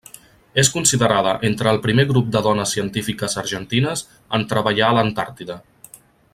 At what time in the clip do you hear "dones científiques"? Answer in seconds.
2.47-3.37